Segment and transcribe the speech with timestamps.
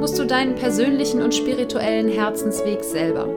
[0.00, 3.28] musst du deinen persönlichen und spirituellen Herzensweg selber.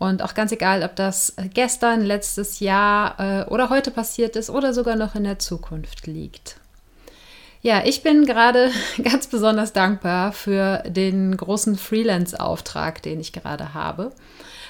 [0.00, 4.74] Und auch ganz egal, ob das gestern, letztes Jahr äh, oder heute passiert ist oder
[4.74, 6.56] sogar noch in der Zukunft liegt.
[7.60, 8.72] Ja, ich bin gerade
[9.04, 14.10] ganz besonders dankbar für den großen Freelance-Auftrag, den ich gerade habe.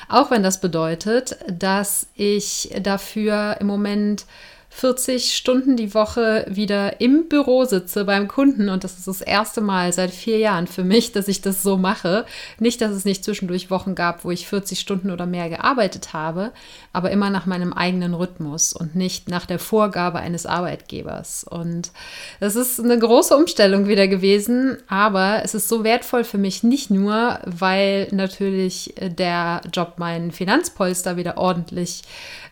[0.08, 4.26] Auch wenn das bedeutet, dass ich dafür im Moment
[4.74, 9.60] 40 Stunden die Woche wieder im Büro sitze beim Kunden und das ist das erste
[9.60, 12.24] Mal seit vier Jahren für mich, dass ich das so mache.
[12.58, 16.52] Nicht, dass es nicht zwischendurch Wochen gab, wo ich 40 Stunden oder mehr gearbeitet habe,
[16.92, 21.44] aber immer nach meinem eigenen Rhythmus und nicht nach der Vorgabe eines Arbeitgebers.
[21.44, 21.92] Und
[22.40, 26.90] das ist eine große Umstellung wieder gewesen, aber es ist so wertvoll für mich nicht
[26.90, 32.02] nur, weil natürlich der Job meinen Finanzpolster wieder ordentlich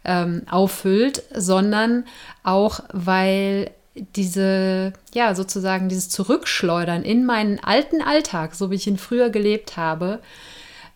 [0.04, 2.04] ähm, auffüllt, sondern
[2.42, 8.98] auch, weil diese, ja, sozusagen dieses Zurückschleudern in meinen alten Alltag, so wie ich ihn
[8.98, 10.20] früher gelebt habe,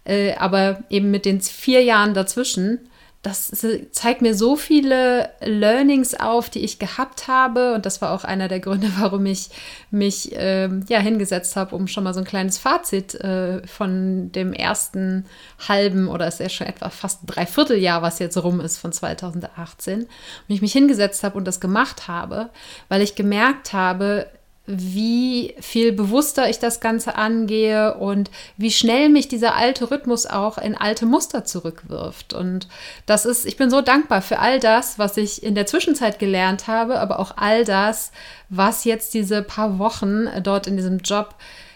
[0.05, 2.79] äh, aber eben mit den vier Jahren dazwischen,
[3.25, 3.51] das
[3.93, 7.73] zeigt mir so viele Learnings auf, die ich gehabt habe.
[7.75, 9.49] Und das war auch einer der Gründe, warum ich
[9.91, 14.53] mich ähm, ja, hingesetzt habe, um schon mal so ein kleines Fazit äh, von dem
[14.53, 15.25] ersten
[15.67, 20.01] halben oder ist ja schon etwa fast drei Vierteljahr, was jetzt rum ist von 2018.
[20.01, 20.09] Und
[20.49, 22.51] ich mich hingesetzt habe und das gemacht habe,
[22.91, 24.27] weil ich gemerkt habe,
[24.67, 30.57] wie viel bewusster ich das Ganze angehe und wie schnell mich dieser alte Rhythmus auch
[30.57, 32.33] in alte Muster zurückwirft.
[32.33, 32.69] Und
[33.05, 36.67] das ist, ich bin so dankbar für all das, was ich in der Zwischenzeit gelernt
[36.67, 38.11] habe, aber auch all das,
[38.49, 41.35] was jetzt diese paar Wochen dort in diesem Job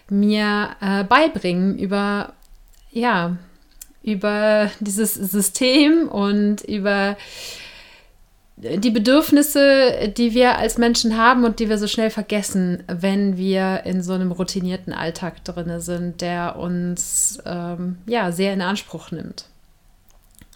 [0.08, 2.32] mir äh, beibringen über,
[2.90, 3.36] ja,
[4.02, 7.18] über dieses System und über
[8.60, 13.82] die Bedürfnisse, die wir als Menschen haben und die wir so schnell vergessen, wenn wir
[13.84, 19.44] in so einem routinierten Alltag drin sind, der uns ähm, ja sehr in Anspruch nimmt.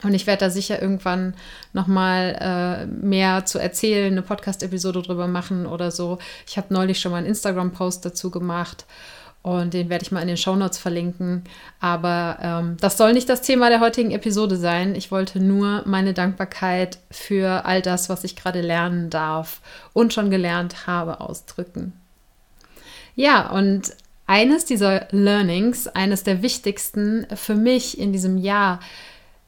[0.03, 1.35] Und ich werde da sicher irgendwann
[1.73, 6.19] nochmal äh, mehr zu erzählen, eine Podcast-Episode drüber machen oder so.
[6.49, 8.85] Ich habe neulich schon mal einen Instagram-Post dazu gemacht
[9.43, 11.43] und den werde ich mal in den Shownotes verlinken.
[11.81, 14.95] Aber ähm, das soll nicht das Thema der heutigen Episode sein.
[14.95, 19.61] Ich wollte nur meine Dankbarkeit für all das, was ich gerade lernen darf
[19.93, 21.93] und schon gelernt habe, ausdrücken.
[23.17, 23.95] Ja, und
[24.27, 28.79] eines dieser Learnings, eines der wichtigsten für mich in diesem Jahr,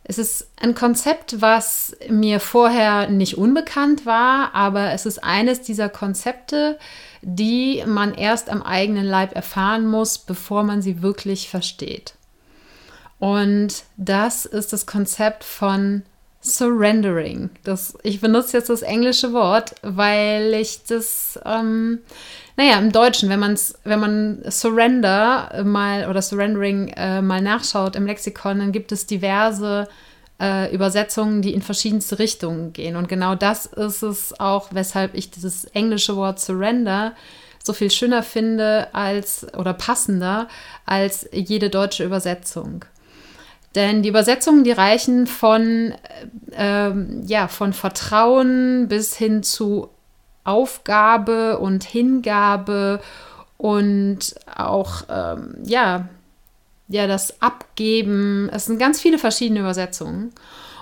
[0.06, 5.88] es ist ein Konzept, was mir vorher nicht unbekannt war, aber es ist eines dieser
[5.88, 6.78] Konzepte,
[7.24, 12.14] die man erst am eigenen Leib erfahren muss, bevor man sie wirklich versteht.
[13.18, 16.02] Und das ist das Konzept von
[16.40, 17.48] Surrendering.
[17.64, 22.00] Das, ich benutze jetzt das englische Wort, weil ich das, ähm,
[22.56, 28.06] naja, im Deutschen, wenn, man's, wenn man Surrender mal oder Surrendering äh, mal nachschaut im
[28.06, 29.88] Lexikon, dann gibt es diverse
[30.40, 32.96] äh, Übersetzungen, die in verschiedenste Richtungen gehen.
[32.96, 37.12] Und genau das ist es auch, weshalb ich dieses englische Wort Surrender
[37.62, 40.48] so viel schöner finde als oder passender
[40.84, 42.84] als jede deutsche Übersetzung.
[43.74, 45.94] Denn die Übersetzungen, die reichen von,
[46.52, 46.90] äh,
[47.26, 49.88] ja, von Vertrauen bis hin zu
[50.44, 53.00] Aufgabe und Hingabe
[53.56, 56.08] und auch ähm, ja,
[56.88, 58.48] ja, das Abgeben.
[58.52, 60.32] Es sind ganz viele verschiedene Übersetzungen.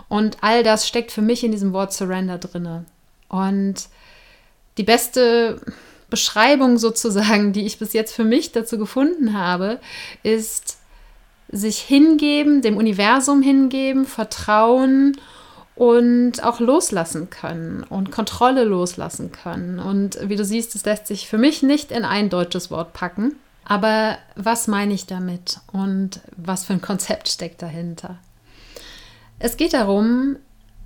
[0.08, 2.84] Und all das steckt für mich in diesem Wort Surrender drinne.
[3.28, 3.88] Und
[4.76, 5.60] die beste
[6.10, 9.80] Beschreibung sozusagen, die ich bis jetzt für mich dazu gefunden habe,
[10.22, 10.78] ist
[11.50, 15.16] sich hingeben, dem Universum hingeben, vertrauen
[15.74, 19.78] und auch loslassen können und Kontrolle loslassen können.
[19.78, 23.36] Und wie du siehst, es lässt sich für mich nicht in ein deutsches Wort packen.
[23.64, 28.18] Aber was meine ich damit und was für ein Konzept steckt dahinter?
[29.38, 30.36] Es geht darum,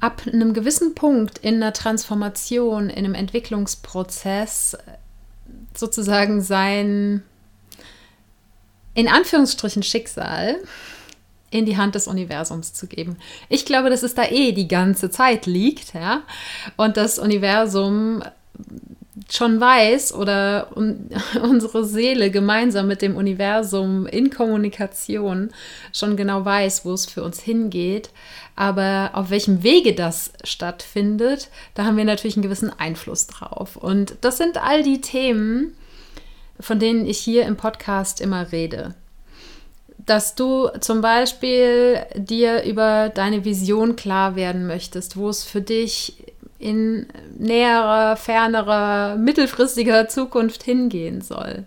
[0.01, 4.77] ab einem gewissen Punkt in einer Transformation, in einem Entwicklungsprozess
[5.75, 7.23] sozusagen sein,
[8.95, 10.57] in Anführungsstrichen Schicksal
[11.51, 13.17] in die Hand des Universums zu geben.
[13.49, 16.23] Ich glaube, dass es da eh die ganze Zeit liegt, ja,
[16.77, 18.23] und das Universum
[19.31, 21.09] schon weiß oder un
[21.43, 25.51] unsere Seele gemeinsam mit dem Universum in Kommunikation
[25.93, 28.11] schon genau weiß, wo es für uns hingeht.
[28.57, 33.77] Aber auf welchem Wege das stattfindet, da haben wir natürlich einen gewissen Einfluss drauf.
[33.77, 35.75] Und das sind all die Themen,
[36.59, 38.95] von denen ich hier im Podcast immer rede.
[39.99, 46.23] Dass du zum Beispiel dir über deine Vision klar werden möchtest, wo es für dich
[46.59, 47.07] in
[47.39, 51.65] näherer, fernerer, mittelfristiger Zukunft hingehen soll.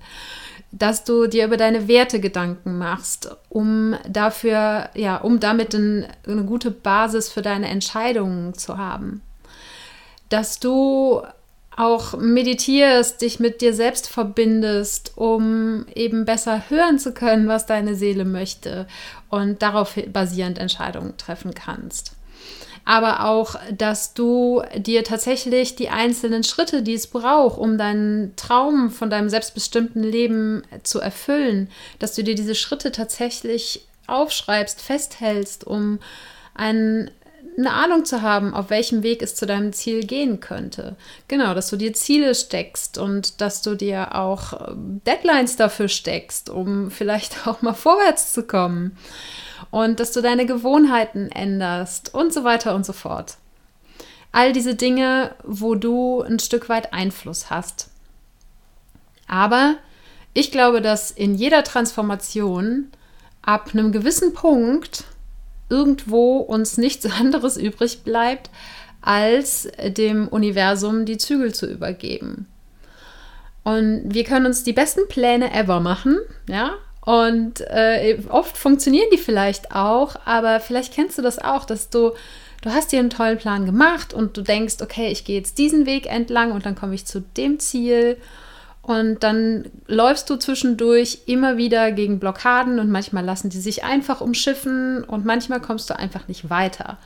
[0.72, 6.44] Dass du dir über deine Werte Gedanken machst, um dafür, ja, um damit ein, eine
[6.44, 9.22] gute Basis für deine Entscheidungen zu haben.
[10.30, 11.24] Dass du
[11.76, 17.96] auch meditierst, dich mit dir selbst verbindest, um eben besser hören zu können, was deine
[17.96, 18.86] Seele möchte
[19.30, 22.19] und darauf basierend Entscheidungen treffen kannst
[22.90, 28.90] aber auch, dass du dir tatsächlich die einzelnen Schritte, die es braucht, um deinen Traum
[28.90, 31.70] von deinem selbstbestimmten Leben zu erfüllen,
[32.00, 36.00] dass du dir diese Schritte tatsächlich aufschreibst, festhältst, um
[36.56, 37.12] ein,
[37.60, 40.96] eine Ahnung zu haben, auf welchem Weg es zu deinem Ziel gehen könnte.
[41.28, 44.68] Genau, dass du dir Ziele steckst und dass du dir auch
[45.06, 48.98] Deadlines dafür steckst, um vielleicht auch mal vorwärts zu kommen
[49.72, 53.38] und dass du deine Gewohnheiten änderst und so weiter und so fort.
[54.32, 57.90] All diese Dinge, wo du ein Stück weit Einfluss hast.
[59.28, 59.76] Aber
[60.34, 62.90] ich glaube, dass in jeder Transformation
[63.42, 65.06] ab einem gewissen Punkt
[65.70, 68.50] irgendwo uns nichts anderes übrig bleibt,
[69.02, 72.48] als dem Universum die Zügel zu übergeben.
[73.64, 76.18] Und wir können uns die besten Pläne ever machen,
[76.48, 76.74] ja,
[77.10, 82.12] und äh, oft funktionieren die vielleicht auch, aber vielleicht kennst du das auch, dass du,
[82.62, 85.88] du hast dir einen tollen Plan gemacht und du denkst, okay, ich gehe jetzt diesen
[85.88, 88.18] Weg entlang und dann komme ich zu dem Ziel.
[88.84, 94.22] Und dann läufst du zwischendurch immer wieder gegen Blockaden und manchmal lassen die sich einfach
[94.22, 97.00] umschiffen und manchmal kommst du einfach nicht weiter.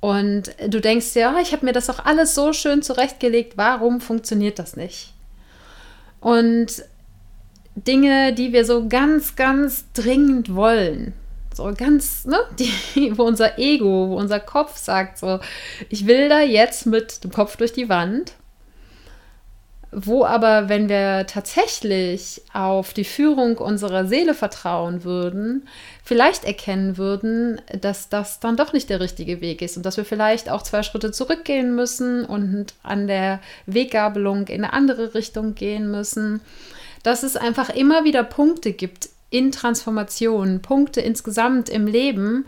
[0.00, 4.02] Und du denkst dir, oh, ich habe mir das auch alles so schön zurechtgelegt, warum
[4.02, 5.14] funktioniert das nicht?
[6.20, 6.84] Und
[7.74, 11.14] Dinge, die wir so ganz, ganz dringend wollen.
[11.54, 15.40] So ganz, ne, die, wo unser Ego, wo unser Kopf sagt, so,
[15.88, 18.32] ich will da jetzt mit dem Kopf durch die Wand.
[19.92, 25.66] Wo aber, wenn wir tatsächlich auf die Führung unserer Seele vertrauen würden,
[26.04, 30.04] vielleicht erkennen würden, dass das dann doch nicht der richtige Weg ist und dass wir
[30.04, 35.90] vielleicht auch zwei Schritte zurückgehen müssen und an der Weggabelung in eine andere Richtung gehen
[35.90, 36.40] müssen
[37.02, 42.46] dass es einfach immer wieder Punkte gibt in Transformation, Punkte insgesamt im Leben,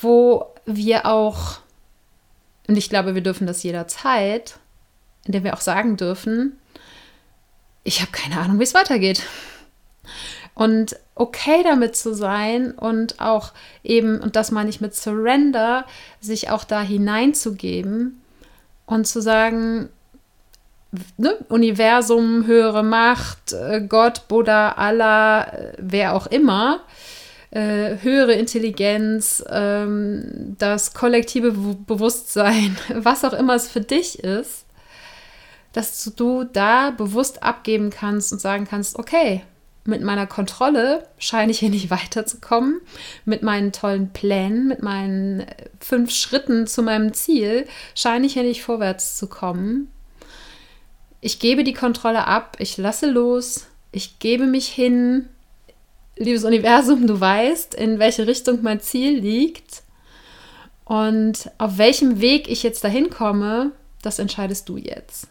[0.00, 1.58] wo wir auch,
[2.66, 4.58] und ich glaube, wir dürfen das jederzeit,
[5.24, 6.58] in der wir auch sagen dürfen,
[7.84, 9.22] ich habe keine Ahnung, wie es weitergeht.
[10.54, 13.52] Und okay damit zu sein und auch
[13.84, 15.84] eben, und das meine ich mit Surrender,
[16.20, 18.22] sich auch da hineinzugeben
[18.86, 19.90] und zu sagen,
[21.16, 26.80] ne, Universum, höhere Macht, äh, Gott, Buddha, Allah, äh, wer auch immer,
[27.50, 34.66] äh, höhere Intelligenz, ähm, das kollektive Bewusstsein, was auch immer es für dich ist,
[35.72, 39.42] dass du da bewusst abgeben kannst und sagen kannst, okay,
[39.86, 42.80] mit meiner Kontrolle scheine ich hier nicht weiterzukommen.
[43.24, 45.46] Mit meinen tollen Plänen, mit meinen äh,
[45.80, 49.90] fünf Schritten zu meinem Ziel scheine ich hier nicht vorwärts zu kommen.
[51.20, 55.28] Ich gebe die Kontrolle ab, ich lasse los, ich gebe mich hin.
[56.16, 59.82] Liebes Universum, du weißt, in welche Richtung mein Ziel liegt.
[60.84, 65.28] Und auf welchem Weg ich jetzt dahin komme, das entscheidest du jetzt.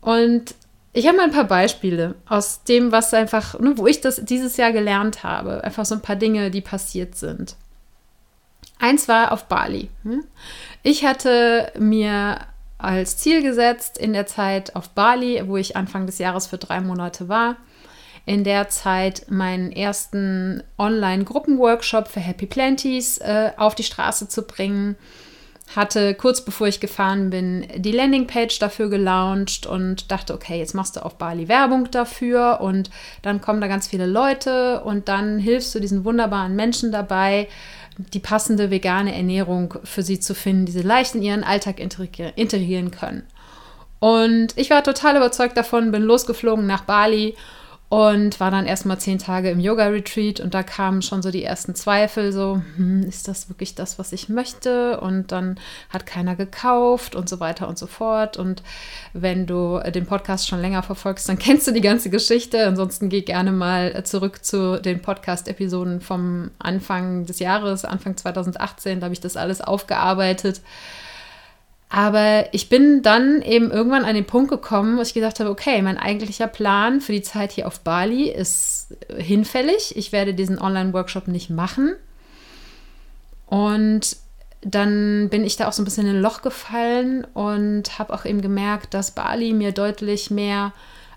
[0.00, 0.54] Und
[0.92, 4.56] ich habe mal ein paar Beispiele aus dem, was einfach, ne, wo ich das dieses
[4.56, 5.64] Jahr gelernt habe.
[5.64, 7.56] Einfach so ein paar Dinge, die passiert sind.
[8.78, 9.88] Eins war auf Bali.
[10.02, 10.24] Hm?
[10.82, 12.38] Ich hatte mir
[12.82, 16.80] als Ziel gesetzt in der Zeit auf Bali, wo ich Anfang des Jahres für drei
[16.80, 17.56] Monate war,
[18.26, 24.96] in der Zeit meinen ersten Online-Gruppenworkshop für Happy Planties äh, auf die Straße zu bringen.
[25.74, 30.96] Hatte kurz bevor ich gefahren bin die Landingpage dafür gelauncht und dachte, okay, jetzt machst
[30.96, 32.90] du auf Bali Werbung dafür und
[33.22, 37.48] dann kommen da ganz viele Leute und dann hilfst du diesen wunderbaren Menschen dabei,
[37.98, 42.90] die passende vegane Ernährung für sie zu finden, die sie leicht in ihren Alltag integrieren
[42.90, 43.24] können.
[43.98, 47.36] Und ich war total überzeugt davon, bin losgeflogen nach Bali
[47.92, 51.74] und war dann erstmal zehn Tage im Yoga-Retreat und da kamen schon so die ersten
[51.74, 54.98] Zweifel, so, hm, ist das wirklich das, was ich möchte?
[54.98, 58.38] Und dann hat keiner gekauft und so weiter und so fort.
[58.38, 58.62] Und
[59.12, 62.66] wenn du den Podcast schon länger verfolgst, dann kennst du die ganze Geschichte.
[62.66, 69.04] Ansonsten geh gerne mal zurück zu den Podcast-Episoden vom Anfang des Jahres, Anfang 2018, da
[69.04, 70.62] habe ich das alles aufgearbeitet.
[71.94, 75.82] Aber ich bin dann eben irgendwann an den Punkt gekommen, wo ich gesagt habe, okay,
[75.82, 79.94] mein eigentlicher Plan für die Zeit hier auf Bali ist hinfällig.
[79.94, 81.94] Ich werde diesen Online-Workshop nicht machen.
[83.44, 84.16] Und
[84.62, 88.24] dann bin ich da auch so ein bisschen in ein Loch gefallen und habe auch
[88.24, 90.72] eben gemerkt, dass Bali mir deutlich mehr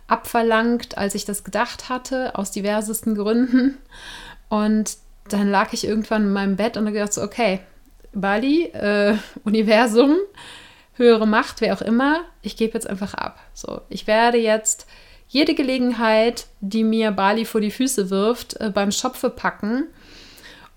[0.07, 3.77] abverlangt, als ich das gedacht hatte, aus diversesten Gründen.
[4.49, 4.97] Und
[5.29, 7.61] dann lag ich irgendwann in meinem Bett und habe gedacht, so, okay,
[8.11, 9.15] Bali, äh,
[9.45, 10.17] Universum,
[10.95, 13.39] höhere Macht, wer auch immer, ich gebe jetzt einfach ab.
[13.53, 14.87] So, ich werde jetzt
[15.27, 19.87] jede Gelegenheit, die mir Bali vor die Füße wirft, äh, beim Schopfe packen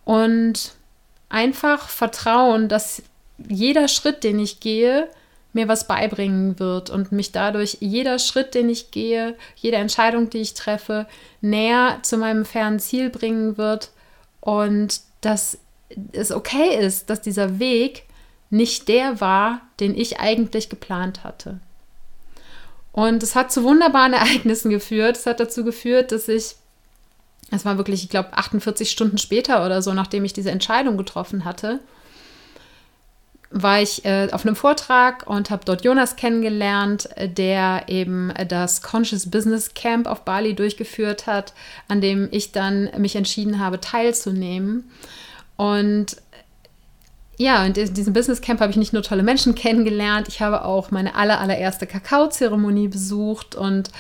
[0.05, 0.73] und
[1.29, 3.03] einfach vertrauen, dass
[3.49, 5.09] jeder Schritt, den ich gehe,
[5.53, 10.39] mir was beibringen wird und mich dadurch jeder Schritt, den ich gehe, jede Entscheidung, die
[10.39, 11.07] ich treffe,
[11.41, 13.91] näher zu meinem fernen Ziel bringen wird
[14.41, 15.59] und dass
[16.13, 18.05] es okay ist, dass dieser Weg
[18.51, 21.61] nicht der war, den ich eigentlich geplant hatte.
[22.93, 25.17] Und es hat zu wunderbaren Ereignissen geführt.
[25.17, 26.57] Es hat dazu geführt, dass ich,
[27.51, 31.45] es war wirklich, ich glaube, 48 Stunden später oder so, nachdem ich diese Entscheidung getroffen
[31.45, 31.81] hatte,
[33.51, 39.31] war ich äh, auf einem Vortrag und habe dort Jonas kennengelernt, der eben das Conscious
[39.31, 41.55] Business Camp auf Bali durchgeführt hat,
[41.89, 44.91] an dem ich dann mich entschieden habe, teilzunehmen.
[45.57, 46.17] Und
[47.39, 50.65] ja, und in diesem Business Camp habe ich nicht nur tolle Menschen kennengelernt, ich habe
[50.65, 53.91] auch meine aller, allererste Kakaozeremonie besucht und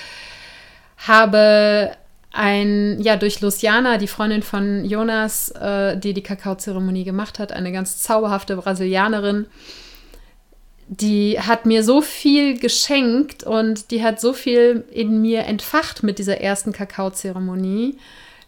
[0.98, 1.92] habe
[2.32, 7.70] ein, ja, durch Luciana, die Freundin von Jonas, äh, die die Kakaozeremonie gemacht hat, eine
[7.70, 9.46] ganz zauberhafte Brasilianerin,
[10.88, 16.18] die hat mir so viel geschenkt und die hat so viel in mir entfacht mit
[16.18, 17.98] dieser ersten Kakaozeremonie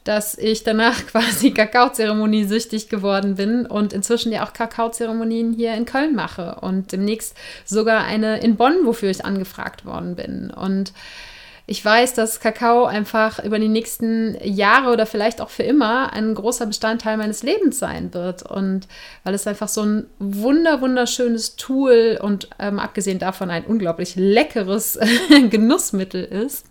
[0.04, 5.85] dass ich danach quasi Kakaozeremonie süchtig geworden bin und inzwischen ja auch Kakaozeremonien hier in
[5.85, 10.50] Köln mache und demnächst sogar eine in Bonn, wofür ich angefragt worden bin.
[10.50, 10.92] Und
[11.71, 16.35] ich weiß, dass Kakao einfach über die nächsten Jahre oder vielleicht auch für immer ein
[16.35, 18.42] großer Bestandteil meines Lebens sein wird.
[18.42, 18.88] Und
[19.23, 24.99] weil es einfach so ein wunder, wunderschönes Tool und ähm, abgesehen davon ein unglaublich leckeres
[25.50, 26.66] Genussmittel ist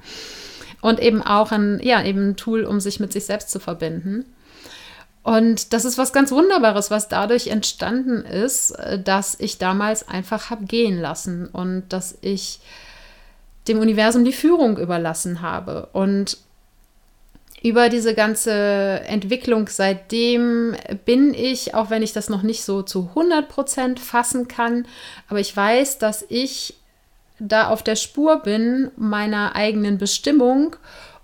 [0.81, 4.25] und eben auch ein, ja, eben ein Tool, um sich mit sich selbst zu verbinden.
[5.23, 10.49] Und das ist was ganz Wunderbares, was dadurch entstanden ist, äh, dass ich damals einfach
[10.49, 12.59] habe gehen lassen und dass ich
[13.67, 15.89] dem Universum die Führung überlassen habe.
[15.93, 16.37] Und
[17.61, 18.53] über diese ganze
[19.05, 24.47] Entwicklung seitdem bin ich, auch wenn ich das noch nicht so zu 100 Prozent fassen
[24.47, 24.87] kann,
[25.27, 26.78] aber ich weiß, dass ich
[27.39, 30.75] da auf der Spur bin meiner eigenen Bestimmung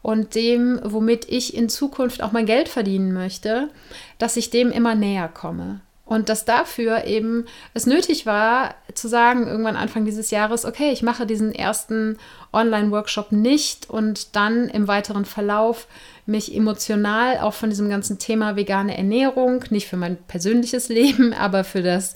[0.02, 3.70] und dem, womit ich in Zukunft auch mein Geld verdienen möchte,
[4.18, 5.82] dass ich dem immer näher komme.
[6.06, 11.02] Und dass dafür eben es nötig war, zu sagen, irgendwann Anfang dieses Jahres, okay, ich
[11.02, 12.18] mache diesen ersten
[12.54, 15.88] Online-Workshop nicht und dann im weiteren Verlauf
[16.28, 21.64] mich emotional auch von diesem ganzen Thema vegane Ernährung, nicht für mein persönliches Leben, aber
[21.64, 22.16] für das,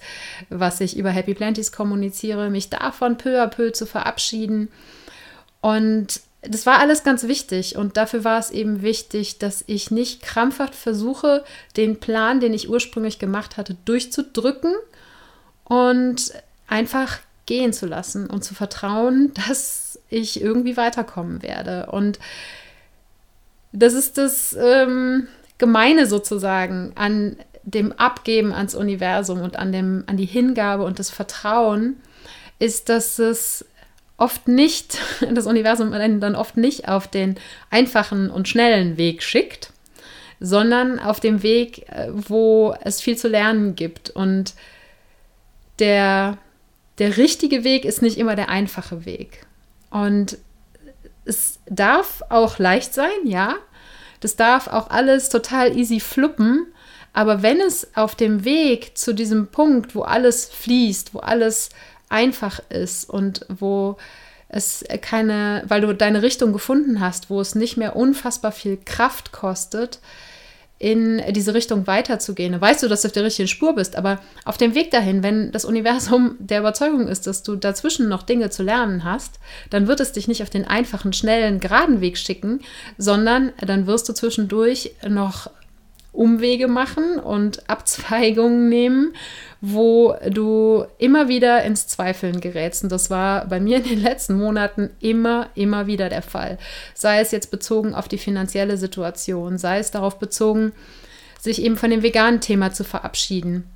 [0.50, 4.70] was ich über Happy Planties kommuniziere, mich davon peu à peu zu verabschieden.
[5.62, 10.22] Und das war alles ganz wichtig und dafür war es eben wichtig, dass ich nicht
[10.22, 11.44] krampfhaft versuche,
[11.76, 14.74] den Plan, den ich ursprünglich gemacht hatte, durchzudrücken
[15.66, 16.32] und
[16.68, 21.88] einfach gehen zu lassen und zu vertrauen, dass ich irgendwie weiterkommen werde.
[21.88, 22.20] Und
[23.74, 25.28] das ist das ähm,
[25.58, 31.10] Gemeine sozusagen an dem Abgeben ans Universum und an, dem, an die Hingabe und das
[31.10, 31.98] Vertrauen,
[32.60, 33.66] ist, dass es
[34.20, 35.00] oft nicht,
[35.34, 37.36] das Universum dann oft nicht auf den
[37.70, 39.72] einfachen und schnellen Weg schickt,
[40.40, 44.10] sondern auf dem Weg, äh, wo es viel zu lernen gibt.
[44.10, 44.54] Und
[45.80, 46.38] der,
[46.98, 49.46] der richtige Weg ist nicht immer der einfache Weg.
[49.90, 50.38] Und
[51.26, 53.56] es darf auch leicht sein, ja.
[54.20, 56.68] Das darf auch alles total easy fluppen.
[57.14, 61.70] Aber wenn es auf dem Weg zu diesem Punkt, wo alles fließt, wo alles
[62.10, 63.98] einfach ist und wo
[64.50, 69.32] es keine, weil du deine Richtung gefunden hast, wo es nicht mehr unfassbar viel Kraft
[69.32, 70.00] kostet,
[70.80, 72.60] in diese Richtung weiterzugehen.
[72.60, 75.52] Weißt du, dass du auf der richtigen Spur bist, aber auf dem Weg dahin, wenn
[75.52, 79.40] das Universum der Überzeugung ist, dass du dazwischen noch Dinge zu lernen hast,
[79.70, 82.62] dann wird es dich nicht auf den einfachen, schnellen, geraden Weg schicken,
[82.98, 85.52] sondern dann wirst du zwischendurch noch
[86.12, 89.14] Umwege machen und Abzweigungen nehmen,
[89.62, 92.84] wo du immer wieder ins Zweifeln gerätst.
[92.84, 96.58] Und das war bei mir in den letzten Monaten immer, immer wieder der Fall.
[96.94, 100.72] Sei es jetzt bezogen auf die finanzielle Situation, sei es darauf bezogen,
[101.40, 103.70] sich eben von dem veganen Thema zu verabschieden,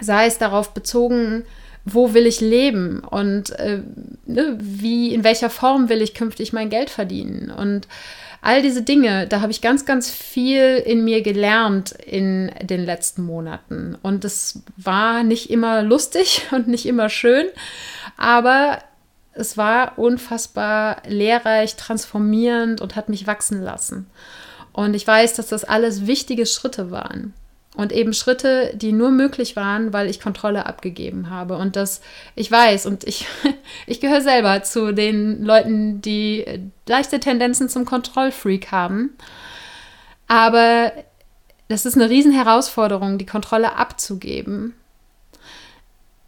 [0.00, 1.44] sei es darauf bezogen,
[1.84, 3.82] wo will ich leben und äh,
[4.26, 7.88] ne, wie, in welcher Form will ich künftig mein Geld verdienen und
[8.42, 13.22] All diese Dinge, da habe ich ganz, ganz viel in mir gelernt in den letzten
[13.22, 13.98] Monaten.
[14.00, 17.46] Und es war nicht immer lustig und nicht immer schön,
[18.16, 18.78] aber
[19.32, 24.06] es war unfassbar lehrreich, transformierend und hat mich wachsen lassen.
[24.72, 27.34] Und ich weiß, dass das alles wichtige Schritte waren.
[27.76, 31.56] Und eben Schritte, die nur möglich waren, weil ich Kontrolle abgegeben habe.
[31.56, 32.00] Und das,
[32.34, 33.26] ich weiß, und ich,
[33.86, 36.44] ich gehöre selber zu den Leuten, die
[36.88, 39.16] leichte Tendenzen zum Kontrollfreak haben.
[40.26, 40.92] Aber
[41.68, 44.74] das ist eine Riesenherausforderung, die Kontrolle abzugeben.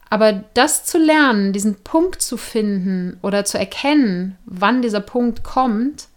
[0.08, 6.08] Aber das zu lernen, diesen Punkt zu finden oder zu erkennen, wann dieser Punkt kommt,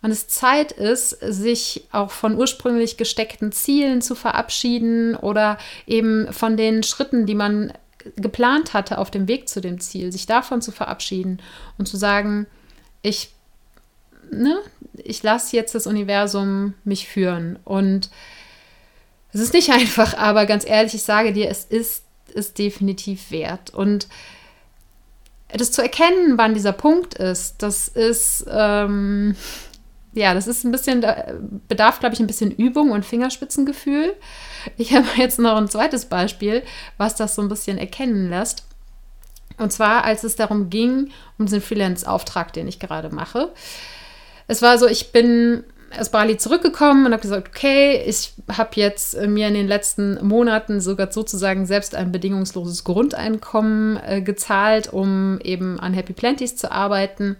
[0.00, 6.56] wann es Zeit ist, sich auch von ursprünglich gesteckten Zielen zu verabschieden oder eben von
[6.56, 7.72] den Schritten, die man
[8.16, 11.42] geplant hatte auf dem Weg zu dem Ziel, sich davon zu verabschieden
[11.76, 12.46] und zu sagen,
[13.02, 13.30] ich,
[14.30, 14.58] ne,
[14.94, 17.58] ich lasse jetzt das Universum mich führen.
[17.64, 18.10] Und
[19.32, 23.74] es ist nicht einfach, aber ganz ehrlich, ich sage dir, es ist es definitiv wert.
[23.74, 24.08] Und
[25.52, 29.34] das zu erkennen, wann dieser Punkt ist, das ist, ähm,
[30.12, 31.04] ja, das ist ein bisschen,
[31.68, 34.14] bedarf, glaube ich, ein bisschen Übung und Fingerspitzengefühl.
[34.76, 36.62] Ich habe jetzt noch ein zweites Beispiel,
[36.98, 38.64] was das so ein bisschen erkennen lässt.
[39.58, 43.52] Und zwar, als es darum ging, um diesen Freelance-Auftrag, den ich gerade mache.
[44.48, 45.64] Es war so, ich bin
[45.98, 50.80] aus Bali zurückgekommen und habe gesagt, okay, ich habe jetzt mir in den letzten Monaten
[50.80, 57.36] sogar sozusagen selbst ein bedingungsloses Grundeinkommen äh, gezahlt, um eben an Happy Planties zu arbeiten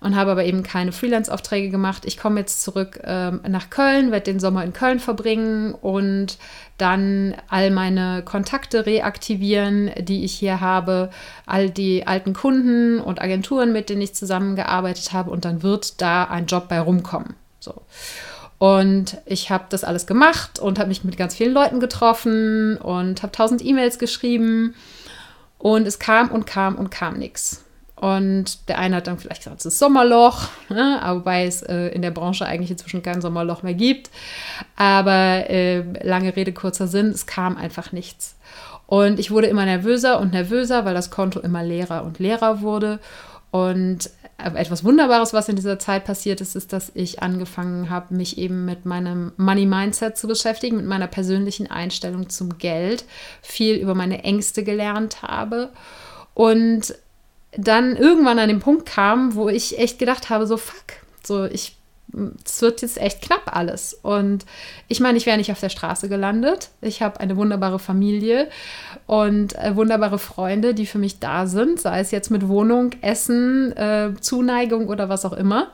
[0.00, 2.04] und habe aber eben keine Freelance-Aufträge gemacht.
[2.04, 6.38] Ich komme jetzt zurück ähm, nach Köln, werde den Sommer in Köln verbringen und
[6.76, 11.10] dann all meine Kontakte reaktivieren, die ich hier habe,
[11.46, 16.24] all die alten Kunden und Agenturen, mit denen ich zusammengearbeitet habe und dann wird da
[16.24, 17.34] ein Job bei rumkommen.
[17.58, 17.82] So.
[18.58, 23.22] Und ich habe das alles gemacht und habe mich mit ganz vielen Leuten getroffen und
[23.22, 24.74] habe tausend E-Mails geschrieben
[25.58, 27.64] und es kam und kam und kam nichts.
[28.00, 31.00] Und der eine hat dann vielleicht gesagt, es ist Sommerloch, ne?
[31.04, 34.10] wobei es äh, in der Branche eigentlich inzwischen kein Sommerloch mehr gibt.
[34.76, 38.36] Aber äh, lange Rede, kurzer Sinn, es kam einfach nichts.
[38.86, 43.00] Und ich wurde immer nervöser und nervöser, weil das Konto immer leerer und leerer wurde.
[43.50, 48.14] Und äh, etwas Wunderbares, was in dieser Zeit passiert ist, ist, dass ich angefangen habe,
[48.14, 53.04] mich eben mit meinem Money Mindset zu beschäftigen, mit meiner persönlichen Einstellung zum Geld,
[53.42, 55.70] viel über meine Ängste gelernt habe
[56.34, 56.94] und
[57.58, 60.84] dann irgendwann an den Punkt kam, wo ich echt gedacht habe, so fuck,
[61.22, 61.74] so ich
[62.44, 63.92] es wird jetzt echt knapp alles.
[63.92, 64.46] Und
[64.88, 66.70] ich meine, ich wäre nicht auf der Straße gelandet.
[66.80, 68.48] Ich habe eine wunderbare Familie
[69.06, 73.76] und äh, wunderbare Freunde, die für mich da sind, sei es jetzt mit Wohnung, Essen,
[73.76, 75.70] äh, Zuneigung oder was auch immer.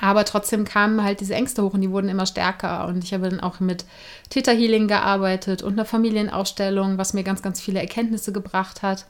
[0.00, 2.86] Aber trotzdem kamen halt diese Ängste hoch und die wurden immer stärker.
[2.86, 3.84] Und ich habe dann auch mit
[4.30, 9.04] Theta Healing gearbeitet und einer Familienausstellung, was mir ganz, ganz viele Erkenntnisse gebracht hat.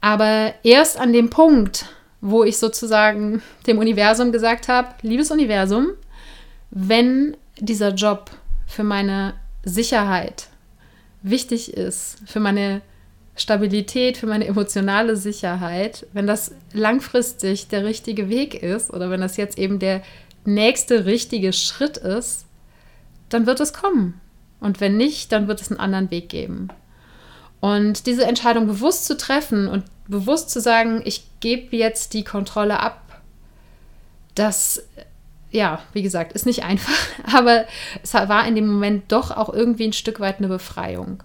[0.00, 1.86] Aber erst an dem Punkt,
[2.20, 5.88] wo ich sozusagen dem Universum gesagt habe, liebes Universum,
[6.70, 8.30] wenn dieser Job
[8.66, 9.34] für meine
[9.64, 10.48] Sicherheit
[11.22, 12.82] wichtig ist, für meine
[13.36, 19.36] Stabilität, für meine emotionale Sicherheit, wenn das langfristig der richtige Weg ist oder wenn das
[19.36, 20.02] jetzt eben der
[20.44, 22.46] nächste richtige Schritt ist,
[23.28, 24.20] dann wird es kommen.
[24.60, 26.68] Und wenn nicht, dann wird es einen anderen Weg geben.
[27.60, 32.80] Und diese Entscheidung bewusst zu treffen und bewusst zu sagen, ich gebe jetzt die Kontrolle
[32.80, 33.20] ab,
[34.34, 34.84] das,
[35.50, 36.98] ja, wie gesagt, ist nicht einfach,
[37.32, 37.64] aber
[38.02, 41.22] es war in dem Moment doch auch irgendwie ein Stück weit eine Befreiung.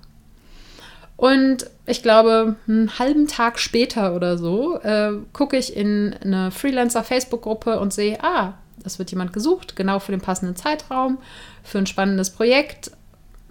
[1.16, 7.80] Und ich glaube, einen halben Tag später oder so äh, gucke ich in eine Freelancer-Facebook-Gruppe
[7.80, 11.20] und sehe, ah, es wird jemand gesucht, genau für den passenden Zeitraum,
[11.64, 12.92] für ein spannendes Projekt.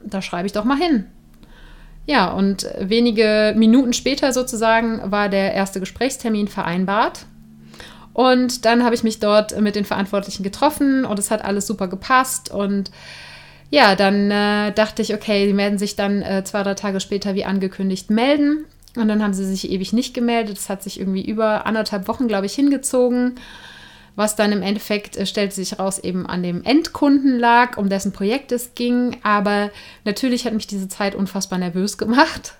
[0.04, 1.06] Da schreibe ich doch mal hin.
[2.06, 7.26] Ja, und wenige Minuten später sozusagen war der erste Gesprächstermin vereinbart.
[8.12, 11.88] Und dann habe ich mich dort mit den Verantwortlichen getroffen und es hat alles super
[11.88, 12.50] gepasst.
[12.50, 12.90] Und
[13.70, 17.34] ja, dann äh, dachte ich, okay, die werden sich dann äh, zwei, drei Tage später
[17.34, 18.66] wie angekündigt melden.
[18.96, 20.58] Und dann haben sie sich ewig nicht gemeldet.
[20.58, 23.36] Das hat sich irgendwie über anderthalb Wochen, glaube ich, hingezogen
[24.16, 28.12] was dann im Endeffekt äh, stellte sich raus eben an dem Endkunden lag, um dessen
[28.12, 29.16] Projekt es ging.
[29.22, 29.70] Aber
[30.05, 32.55] natürlich hat mich diese Zeit unfassbar nervös gemacht.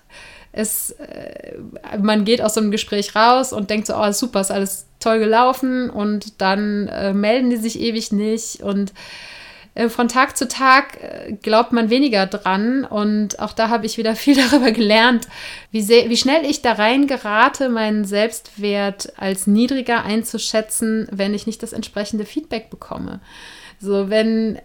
[0.51, 1.57] Es, äh,
[1.99, 5.19] man geht aus so einem Gespräch raus und denkt so, oh super, ist alles toll
[5.19, 8.93] gelaufen und dann äh, melden die sich ewig nicht und
[9.89, 12.85] von Tag zu Tag äh, glaubt man weniger dran.
[12.85, 15.27] Und auch da habe ich wieder viel darüber gelernt,
[15.71, 21.63] wie, sehr, wie schnell ich da reingerate, meinen Selbstwert als niedriger einzuschätzen, wenn ich nicht
[21.63, 23.19] das entsprechende Feedback bekomme.
[23.79, 24.59] So, wenn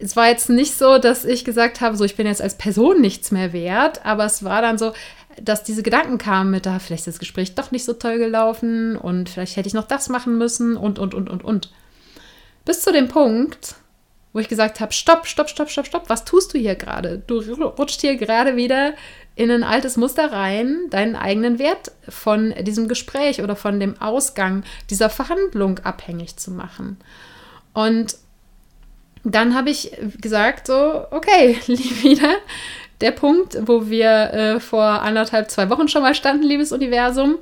[0.00, 3.00] es war jetzt nicht so, dass ich gesagt habe, so ich bin jetzt als Person
[3.00, 4.92] nichts mehr wert, aber es war dann so,
[5.42, 8.96] dass diese Gedanken kamen mit, da vielleicht ist das Gespräch doch nicht so toll gelaufen
[8.96, 11.72] und vielleicht hätte ich noch das machen müssen und, und, und, und, und.
[12.64, 13.74] Bis zu dem Punkt,
[14.38, 17.20] wo ich gesagt habe, stopp, stopp, stopp, stopp, stopp, was tust du hier gerade?
[17.26, 18.94] Du rutscht hier gerade wieder
[19.34, 24.62] in ein altes Muster rein, deinen eigenen Wert von diesem Gespräch oder von dem Ausgang
[24.90, 26.98] dieser Verhandlung abhängig zu machen.
[27.74, 28.14] Und
[29.24, 32.36] dann habe ich gesagt, so, okay, wieder
[33.00, 37.38] der Punkt, wo wir äh, vor anderthalb, zwei Wochen schon mal standen, liebes Universum.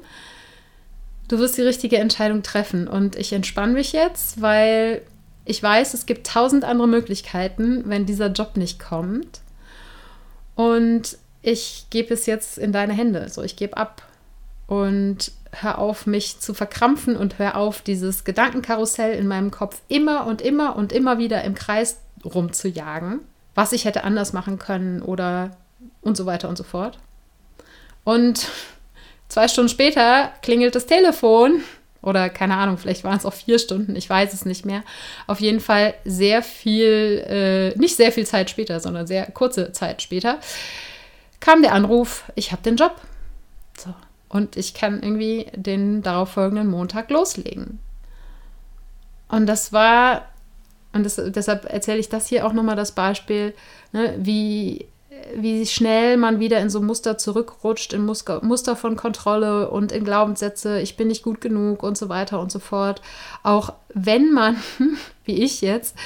[1.29, 2.89] Du wirst die richtige Entscheidung treffen.
[2.89, 5.03] Und ich entspanne mich jetzt, weil
[5.47, 9.41] ich weiß, es gibt tausend andere Möglichkeiten, wenn dieser Job nicht kommt.
[10.57, 13.29] Und ich gebe es jetzt in deine Hände.
[13.29, 14.03] So, ich gebe ab
[14.67, 20.27] und hör auf, mich zu verkrampfen und hör auf, dieses Gedankenkarussell in meinem Kopf immer
[20.27, 23.21] und immer und immer wieder im Kreis rumzujagen,
[23.55, 25.57] was ich hätte anders machen können oder
[26.01, 26.99] und so weiter und so fort.
[28.03, 28.49] Und
[29.29, 31.63] zwei Stunden später klingelt das Telefon
[32.07, 34.85] oder keine Ahnung, vielleicht waren es auch vier Stunden, ich weiß es nicht mehr.
[35.27, 40.03] Auf jeden Fall sehr viel, äh, nicht sehr viel Zeit später, sondern sehr kurze Zeit
[40.03, 40.39] später,
[41.41, 42.95] kam der Anruf, ich habe den Job.
[43.77, 43.93] So.
[44.29, 47.81] Und ich kann irgendwie den darauffolgenden Montag loslegen.
[49.29, 50.29] Und das war,
[50.93, 53.53] und das, deshalb erzähle ich das hier auch nochmal das Beispiel,
[53.91, 54.87] ne, wie
[55.35, 60.81] wie schnell man wieder in so Muster zurückrutscht, in Muster von Kontrolle und in Glaubenssätze,
[60.81, 63.03] ich bin nicht gut genug und so weiter und so fort.
[63.43, 64.57] Auch wenn man,
[65.25, 65.97] wie ich jetzt,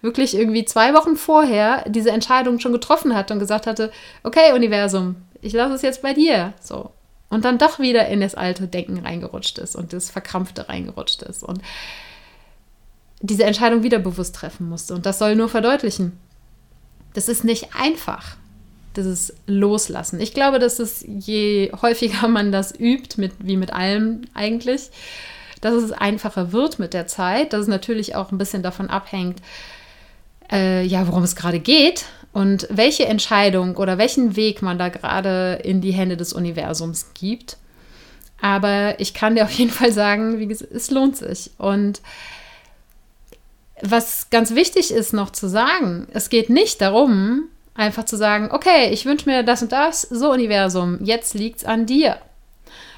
[0.00, 5.16] wirklich irgendwie zwei Wochen vorher diese Entscheidung schon getroffen hat und gesagt hatte, okay, Universum,
[5.40, 6.54] ich lasse es jetzt bei dir.
[6.60, 6.90] So.
[7.28, 11.44] Und dann doch wieder in das alte Denken reingerutscht ist und das Verkrampfte reingerutscht ist
[11.44, 11.60] und
[13.20, 14.94] diese Entscheidung wieder bewusst treffen musste.
[14.94, 16.18] Und das soll nur verdeutlichen.
[17.14, 18.36] Das ist nicht einfach
[18.96, 20.20] dieses Loslassen.
[20.20, 24.90] Ich glaube, dass es je häufiger man das übt, mit, wie mit allem eigentlich,
[25.60, 29.40] dass es einfacher wird mit der Zeit, dass es natürlich auch ein bisschen davon abhängt,
[30.50, 35.60] äh, ja, worum es gerade geht und welche Entscheidung oder welchen Weg man da gerade
[35.62, 37.56] in die Hände des Universums gibt.
[38.40, 41.50] Aber ich kann dir auf jeden Fall sagen, wie gesagt, es lohnt sich.
[41.58, 42.00] Und
[43.82, 47.48] was ganz wichtig ist noch zu sagen, es geht nicht darum,
[47.80, 51.64] Einfach zu sagen, okay, ich wünsche mir das und das, so Universum, jetzt liegt es
[51.64, 52.18] an dir.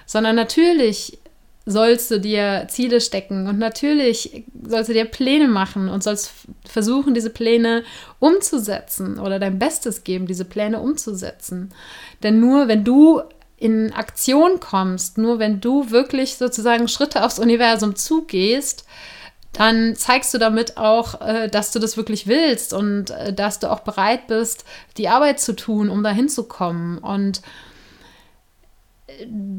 [0.06, 1.18] Sondern natürlich
[1.64, 6.32] sollst du dir Ziele stecken und natürlich sollst du dir Pläne machen und sollst
[6.68, 7.84] versuchen, diese Pläne
[8.18, 11.72] umzusetzen oder dein Bestes geben, diese Pläne umzusetzen.
[12.24, 13.22] Denn nur wenn du
[13.58, 18.84] in Aktion kommst, nur wenn du wirklich sozusagen Schritte aufs Universum zugehst,
[19.52, 23.70] dann zeigst du damit auch, äh, dass du das wirklich willst und äh, dass du
[23.70, 24.64] auch bereit bist,
[24.96, 26.98] die Arbeit zu tun, um dahin zu kommen.
[26.98, 27.42] Und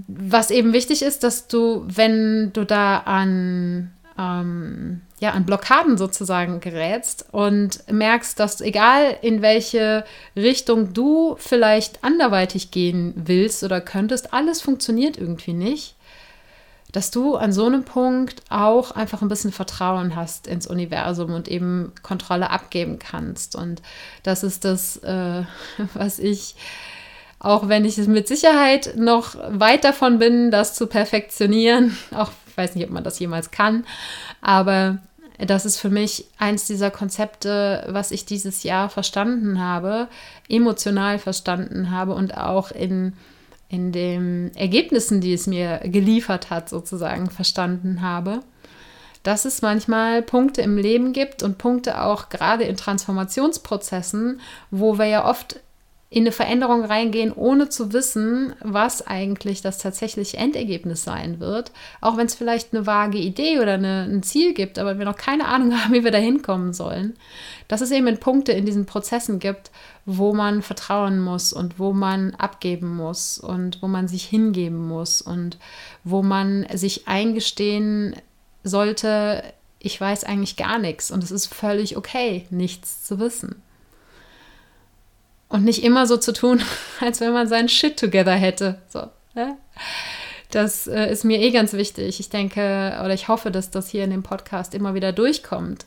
[0.07, 6.59] was eben wichtig ist, dass du, wenn du da an, ähm, ja, an Blockaden sozusagen
[6.59, 14.33] gerätst und merkst, dass egal in welche Richtung du vielleicht anderweitig gehen willst oder könntest,
[14.33, 15.95] alles funktioniert irgendwie nicht,
[16.93, 21.49] dass du an so einem Punkt auch einfach ein bisschen Vertrauen hast ins Universum und
[21.49, 23.55] eben Kontrolle abgeben kannst.
[23.55, 23.81] Und
[24.21, 25.43] das ist das, äh,
[25.93, 26.55] was ich
[27.39, 32.57] auch wenn ich es mit Sicherheit noch weit davon bin, das zu perfektionieren, auch ich
[32.57, 33.85] weiß nicht, ob man das jemals kann,
[34.39, 34.99] aber
[35.39, 40.07] das ist für mich eins dieser Konzepte, was ich dieses Jahr verstanden habe,
[40.47, 43.13] emotional verstanden habe und auch in,
[43.73, 48.41] in den Ergebnissen, die es mir geliefert hat, sozusagen verstanden habe
[49.23, 55.05] dass es manchmal Punkte im Leben gibt und Punkte auch gerade in Transformationsprozessen, wo wir
[55.05, 55.61] ja oft
[56.13, 61.71] in eine Veränderung reingehen, ohne zu wissen, was eigentlich das tatsächliche Endergebnis sein wird.
[62.01, 65.17] Auch wenn es vielleicht eine vage Idee oder eine, ein Ziel gibt, aber wir noch
[65.17, 67.15] keine Ahnung haben, wie wir da hinkommen sollen.
[67.67, 69.71] Dass es eben Punkte in diesen Prozessen gibt,
[70.05, 75.19] wo man vertrauen muss und wo man abgeben muss und wo man sich hingeben muss
[75.19, 75.57] und
[76.03, 78.15] wo man sich eingestehen
[78.63, 79.43] sollte,
[79.79, 83.63] ich weiß eigentlich gar nichts und es ist völlig okay, nichts zu wissen.
[85.53, 86.63] Und nicht immer so zu tun,
[86.99, 88.81] als wenn man seinen Shit together hätte.
[88.89, 89.03] So,
[89.35, 89.55] ja?
[90.49, 92.19] Das äh, ist mir eh ganz wichtig.
[92.19, 95.85] Ich denke oder ich hoffe, dass das hier in dem Podcast immer wieder durchkommt,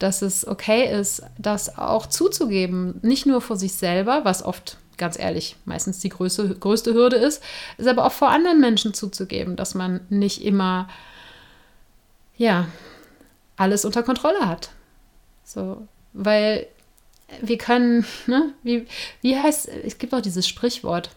[0.00, 2.98] dass es okay ist, das auch zuzugeben.
[3.02, 7.40] Nicht nur vor sich selber, was oft, ganz ehrlich, meistens die größte, größte Hürde ist,
[7.78, 10.88] ist aber auch vor anderen Menschen zuzugeben, dass man nicht immer,
[12.36, 12.66] ja,
[13.56, 14.70] alles unter Kontrolle hat.
[15.44, 16.66] So, weil
[17.40, 18.86] wir können, ne, wie,
[19.20, 21.10] wie heißt, es gibt auch dieses Sprichwort,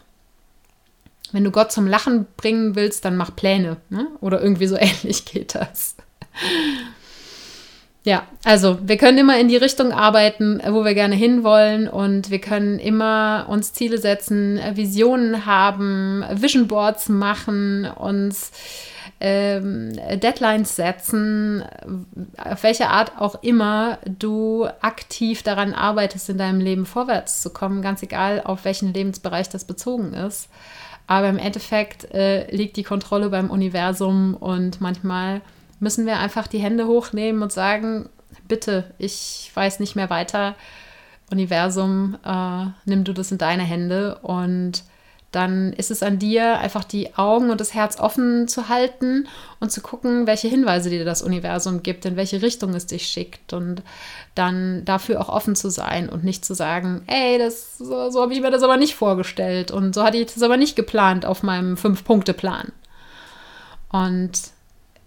[1.32, 4.08] wenn du Gott zum Lachen bringen willst, dann mach Pläne, ne?
[4.20, 5.96] oder irgendwie so ähnlich geht das.
[8.02, 12.40] Ja, also wir können immer in die Richtung arbeiten, wo wir gerne hinwollen und wir
[12.40, 18.52] können immer uns Ziele setzen, Visionen haben, Vision Boards machen, uns
[19.20, 21.62] ähm, Deadlines setzen,
[22.42, 27.82] auf welche Art auch immer du aktiv daran arbeitest, in deinem Leben vorwärts zu kommen,
[27.82, 30.48] ganz egal, auf welchen Lebensbereich das bezogen ist.
[31.06, 35.42] Aber im Endeffekt äh, liegt die Kontrolle beim Universum und manchmal
[35.80, 38.08] müssen wir einfach die Hände hochnehmen und sagen,
[38.48, 40.54] bitte, ich weiß nicht mehr weiter.
[41.30, 44.84] Universum, äh, nimm du das in deine Hände und
[45.32, 49.28] dann ist es an dir, einfach die Augen und das Herz offen zu halten
[49.60, 53.52] und zu gucken, welche Hinweise dir das Universum gibt, in welche Richtung es dich schickt
[53.52, 53.82] und
[54.34, 58.32] dann dafür auch offen zu sein und nicht zu sagen, ey, das, so, so habe
[58.32, 61.42] ich mir das aber nicht vorgestellt und so hatte ich das aber nicht geplant auf
[61.44, 62.72] meinem Fünf-Punkte-Plan.
[63.92, 64.32] Und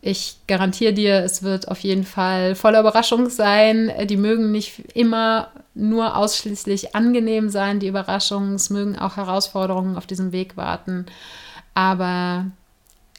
[0.06, 3.90] ich garantiere dir, es wird auf jeden Fall voller Überraschung sein.
[4.08, 8.56] Die mögen nicht immer nur ausschließlich angenehm sein, die Überraschungen.
[8.56, 11.06] Es mögen auch Herausforderungen auf diesem Weg warten.
[11.74, 12.48] Aber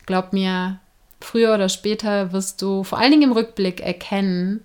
[0.05, 0.79] glaub mir,
[1.23, 4.63] früher oder später wirst du vor allen Dingen im Rückblick erkennen,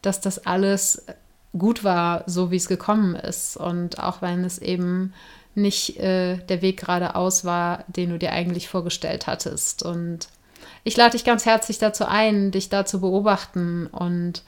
[0.00, 1.04] dass das alles
[1.52, 3.58] gut war, so wie es gekommen ist.
[3.58, 5.12] Und auch wenn es eben
[5.54, 9.82] nicht äh, der Weg geradeaus war, den du dir eigentlich vorgestellt hattest.
[9.82, 10.28] Und
[10.84, 14.42] ich lade dich ganz herzlich dazu ein, dich da zu beobachten und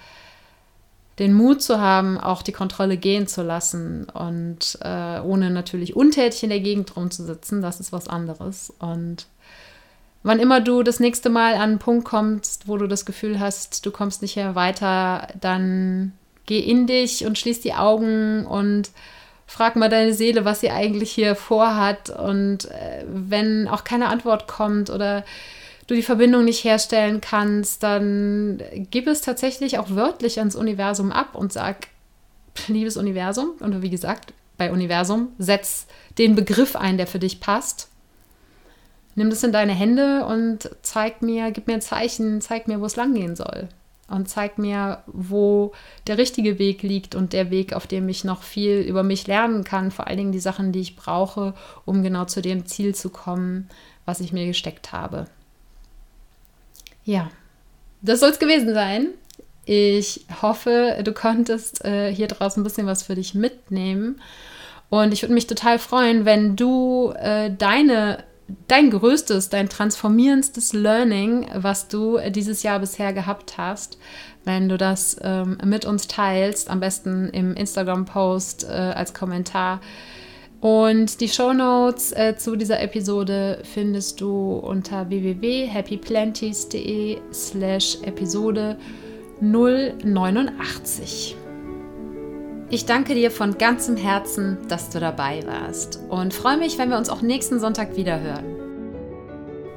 [1.18, 6.42] den Mut zu haben, auch die Kontrolle gehen zu lassen und äh, ohne natürlich untätig
[6.42, 8.72] in der Gegend rumzusitzen, das ist was anderes.
[8.78, 9.26] Und
[10.22, 13.84] wann immer du das nächste Mal an einen Punkt kommst, wo du das Gefühl hast,
[13.84, 16.12] du kommst nicht mehr weiter, dann
[16.46, 18.90] geh in dich und schließ die Augen und
[19.46, 22.08] frag mal deine Seele, was sie eigentlich hier vorhat.
[22.08, 25.24] Und äh, wenn auch keine Antwort kommt oder
[25.90, 31.34] du die Verbindung nicht herstellen kannst, dann gib es tatsächlich auch wörtlich ans Universum ab
[31.34, 31.88] und sag,
[32.68, 37.88] liebes Universum, und wie gesagt, bei Universum, setz den Begriff ein, der für dich passt.
[39.16, 42.86] Nimm das in deine Hände und zeig mir, gib mir ein Zeichen, zeig mir, wo
[42.86, 43.68] es langgehen soll.
[44.08, 45.72] Und zeig mir, wo
[46.06, 49.64] der richtige Weg liegt und der Weg, auf dem ich noch viel über mich lernen
[49.64, 49.90] kann.
[49.90, 53.68] Vor allen Dingen die Sachen, die ich brauche, um genau zu dem Ziel zu kommen,
[54.04, 55.26] was ich mir gesteckt habe.
[57.04, 57.30] Ja,
[58.02, 59.08] das soll es gewesen sein.
[59.64, 64.20] Ich hoffe, du konntest äh, hier draußen ein bisschen was für dich mitnehmen.
[64.88, 68.24] Und ich würde mich total freuen, wenn du äh, deine,
[68.66, 73.98] dein größtes, dein transformierendstes Learning, was du dieses Jahr bisher gehabt hast,
[74.44, 79.80] wenn du das ähm, mit uns teilst, am besten im Instagram-Post äh, als Kommentar
[80.60, 88.76] Und die Show Notes äh, zu dieser Episode findest du unter www.happyplanties.de slash Episode
[89.40, 91.34] 089.
[92.68, 96.98] Ich danke dir von ganzem Herzen, dass du dabei warst und freue mich, wenn wir
[96.98, 98.44] uns auch nächsten Sonntag wieder hören.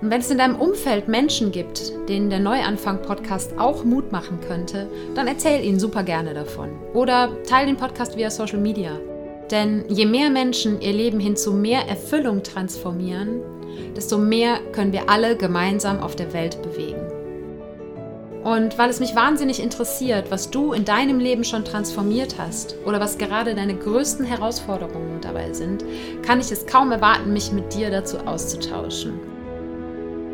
[0.01, 4.89] Und wenn es in deinem Umfeld Menschen gibt, denen der Neuanfang-Podcast auch Mut machen könnte,
[5.15, 6.71] dann erzähl ihnen super gerne davon.
[6.93, 8.99] Oder teile den Podcast via Social Media.
[9.51, 13.41] Denn je mehr Menschen ihr Leben hin zu mehr Erfüllung transformieren,
[13.95, 17.01] desto mehr können wir alle gemeinsam auf der Welt bewegen.
[18.43, 22.99] Und weil es mich wahnsinnig interessiert, was du in deinem Leben schon transformiert hast oder
[22.99, 25.85] was gerade deine größten Herausforderungen dabei sind,
[26.23, 29.13] kann ich es kaum erwarten, mich mit dir dazu auszutauschen.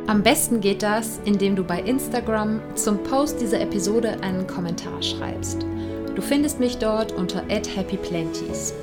[0.08, 5.64] Am besten geht das, indem du bei Instagram zum Post dieser Episode einen Kommentar schreibst.
[6.16, 8.74] Du findest mich dort unter @happyplanties.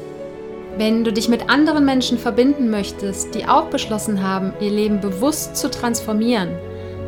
[0.79, 5.57] Wenn du dich mit anderen Menschen verbinden möchtest, die auch beschlossen haben, ihr Leben bewusst
[5.57, 6.51] zu transformieren,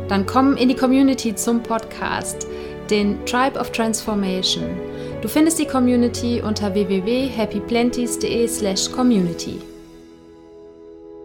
[0.07, 2.47] dann komm in die Community zum Podcast,
[2.89, 4.63] den Tribe of Transformation.
[5.21, 9.61] Du findest die Community unter www.happyplanties.de/community.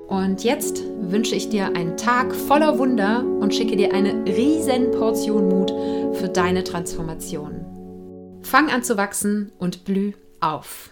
[0.09, 5.49] Und jetzt wünsche ich dir einen Tag voller Wunder und schicke dir eine riesen Portion
[5.49, 5.73] Mut
[6.19, 7.65] für deine Transformation.
[8.43, 10.91] Fang an zu wachsen und blüh auf.